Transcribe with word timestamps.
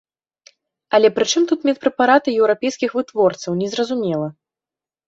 Але 0.97 1.11
прычым 1.17 1.43
тут 1.53 1.59
медпрэпараты 1.71 2.29
еўрапейскіх 2.41 2.89
вытворцаў, 2.99 3.51
незразумела. 3.65 4.27